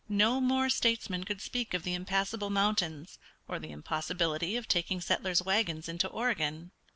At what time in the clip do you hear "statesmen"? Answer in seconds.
0.67-1.25